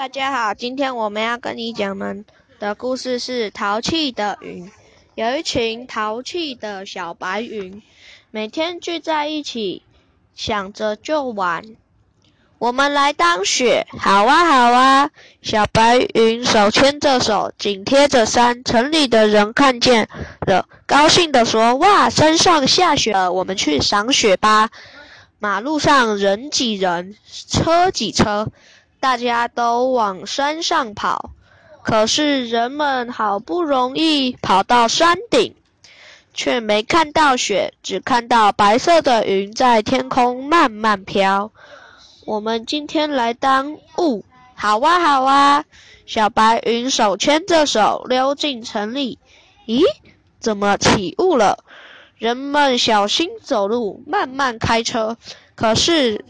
[0.00, 2.24] 大家好，今天我们要跟你讲们
[2.58, 4.72] 的故事是淘气的云。
[5.14, 7.82] 有一群淘气的小白云，
[8.30, 9.82] 每天聚在一起，
[10.34, 11.62] 想着就玩。
[12.56, 15.10] 我们来当雪，好啊好啊！
[15.42, 18.64] 小白云手牵着手，紧贴着山。
[18.64, 20.08] 城里的人看见
[20.46, 24.70] 了，高兴地说：“哇，山上下雪了，我们去赏雪吧！”
[25.38, 27.16] 马路上人挤人，
[27.48, 28.50] 车挤车，
[29.00, 31.30] 大家都往山上跑。
[31.82, 35.54] 可是人们好不容易跑到山顶，
[36.34, 41.50] 却没看到雪，只看到白色的云在天空慢慢飘。
[42.26, 45.64] 我们今天来当雾，好哇好哇！
[46.04, 49.18] 小白云手牵着手溜进城里。
[49.66, 49.82] 咦，
[50.38, 51.64] 怎么起雾了？
[52.18, 55.16] 人们小心走路，慢慢开车。
[55.54, 56.24] 可是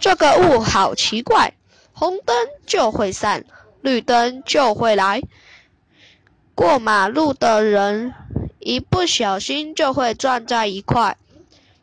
[0.00, 1.54] 这个雾好奇怪，
[1.98, 2.36] 红灯
[2.66, 3.46] 就会散，
[3.80, 5.22] 绿灯就会来。
[6.54, 8.12] 过马路的人
[8.58, 11.16] 一不小心就会撞在一块。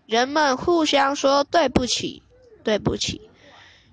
[0.05, 2.21] 人们互相说对不起，
[2.63, 3.27] 对不起。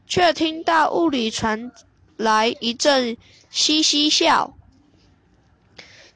[0.07, 1.73] 却听到雾里传
[2.19, 3.17] 来一阵
[3.49, 4.53] 嘻嘻笑。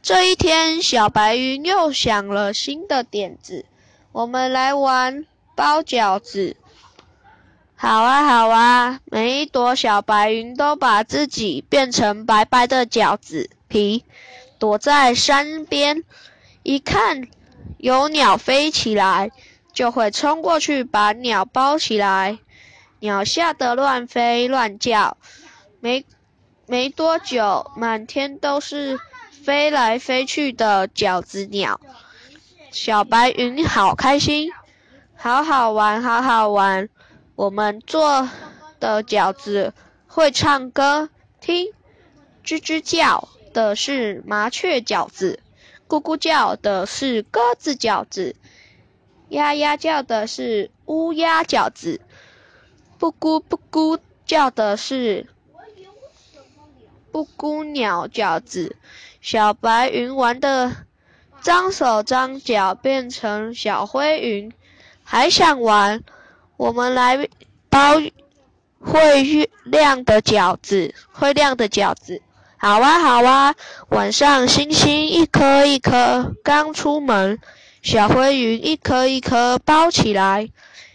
[0.03, 3.65] 这一天，小白云又想了新的点子
[4.13, 6.57] ：“我们来玩包饺子。”
[7.85, 9.01] 好啊，好啊！
[9.05, 14.07] 每一朵小白云都把自己变成白白的饺子皮，
[14.59, 16.03] 躲在山边。
[16.63, 17.29] 一看
[17.77, 19.31] 有鸟飞起来，
[19.75, 22.39] 就会冲过去把鸟包起来。
[23.01, 25.19] 鸟吓得乱飞乱叫，
[25.81, 26.07] 没
[26.67, 28.99] 没多久，满天都是
[29.45, 31.79] 飞来飞去的饺子鸟。
[32.71, 34.51] 小白云好开心，
[35.15, 36.89] 好好玩，好好玩。
[37.37, 38.29] 我们做
[38.79, 39.75] 的饺子
[40.07, 41.09] 会唱歌，
[41.41, 41.73] 听，
[42.45, 45.41] 吱吱叫的是麻雀饺子，
[45.89, 48.37] 咕咕叫的是鸽子饺子，
[49.31, 52.01] 呀呀叫的是乌鸦饺子。
[52.99, 55.27] 布谷布谷叫的是
[57.11, 58.77] 布谷鸟饺子，
[59.21, 60.87] 小白云玩的
[61.43, 64.53] 张手张脚变成小灰云，
[65.03, 66.05] 还想玩？
[66.57, 67.29] 我们来
[67.69, 68.01] 包
[68.81, 72.23] 会亮的饺子，会亮的饺子，
[72.57, 73.55] 好啊好啊！
[73.89, 77.39] 晚上星星一颗一颗，刚出门，
[77.83, 80.49] 小灰云一颗一颗包起来，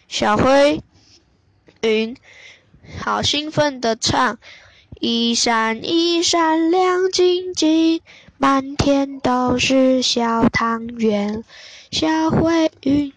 [0.08, 0.81] 小灰。
[1.81, 2.18] 云，
[3.02, 4.38] 好兴奋的唱，
[5.00, 8.02] 一闪一闪亮晶晶，
[8.38, 11.44] 满天都是小汤圆。
[11.92, 13.14] 小灰云，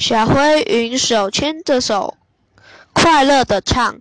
[0.00, 2.16] 小灰云手牵着手，
[2.94, 4.00] 快乐的唱，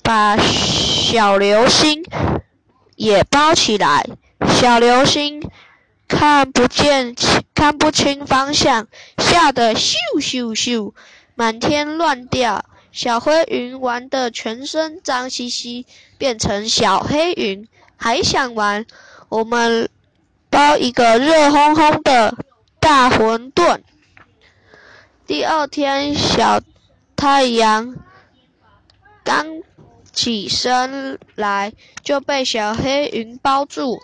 [0.00, 2.04] 把小流星
[2.94, 4.06] 也包起来。
[4.46, 5.50] 小流星
[6.06, 7.16] 看不见，
[7.52, 8.86] 看不清方向，
[9.18, 10.92] 吓得咻咻咻，
[11.34, 12.64] 满天乱掉。
[12.92, 15.86] 小灰云玩的全身脏兮兮，
[16.18, 17.66] 变成小黑云，
[17.96, 18.86] 还想玩？
[19.28, 19.90] 我们
[20.50, 22.36] 包一个热烘烘的
[22.78, 23.80] 大馄饨。
[25.36, 26.62] 第二天，小
[27.14, 27.94] 太阳
[29.22, 29.46] 刚
[30.10, 33.98] 起身来，就被小黑云包住。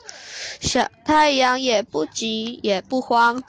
[0.60, 3.42] 小太阳也不急也不慌，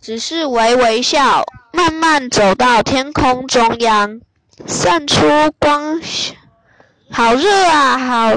[0.00, 1.44] 只是微微笑。
[1.70, 4.22] 慢慢走到天空中央，
[4.66, 5.26] 散出
[5.58, 6.00] 光，
[7.10, 7.98] 好热啊！
[7.98, 8.32] 好，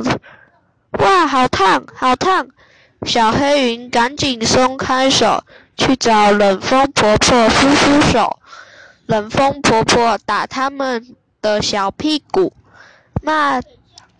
[0.99, 2.49] 哇，好烫，好烫！
[3.07, 5.45] 小黑云赶紧松开手，
[5.81, 8.39] 去找冷风婆婆敷敷手。
[9.07, 12.53] 冷风婆婆打他们的小屁股，
[13.23, 13.59] 骂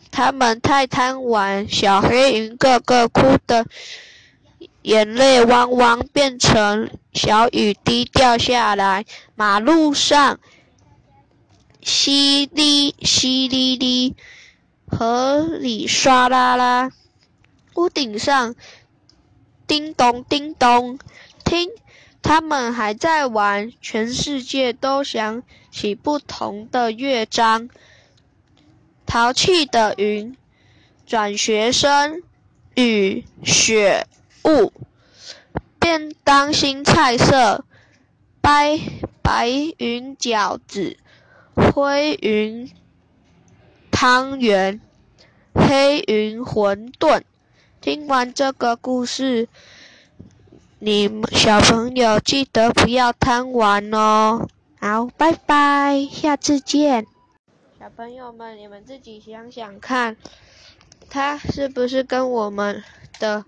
[0.10, 1.70] 他们太贪玩。
[1.70, 3.66] 小黑云个个哭的。
[4.82, 9.06] 眼泪汪汪变成小雨滴掉下来，
[9.36, 10.40] 马路上
[11.84, 14.16] 淅沥淅沥沥，
[14.88, 16.90] 河里唰啦啦，
[17.76, 18.56] 屋顶上
[19.68, 20.98] 叮咚叮咚，
[21.52, 21.70] 听，
[22.22, 27.68] 他们还在玩，全世界都响起不同的乐章。
[29.06, 30.38] 淘气的云，
[31.06, 32.24] 转学生，
[32.76, 34.08] 雨雪。
[34.46, 34.72] 雾，
[35.78, 37.66] 便当新菜色，
[38.40, 38.80] 白
[39.22, 40.96] 白云饺子，
[41.54, 42.72] 灰云
[43.92, 44.80] 汤圆，
[45.54, 47.24] 黑云馄饨。
[47.82, 49.50] 听完这个故事，
[50.84, 54.48] 你们小朋友记得不要贪玩哦。
[54.80, 57.06] 好，拜拜，下次见。
[57.80, 60.18] 小朋友们，你们自己想想看，
[61.08, 62.84] 它是不是跟我们
[63.20, 63.46] 的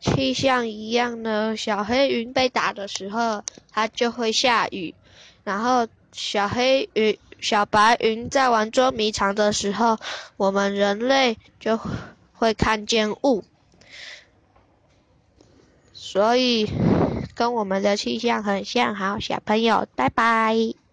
[0.00, 1.56] 气象一样呢？
[1.56, 4.96] 小黑云被打的时候，它就会下雨；
[5.44, 9.96] 然后小黑云、小白云在玩捉迷藏的时候，
[10.36, 11.78] 我们人类就
[12.32, 13.44] 会看见雾。
[16.04, 16.68] 所以
[17.34, 18.94] 跟我们的气象很像。
[18.94, 20.83] 好，小朋友，拜拜。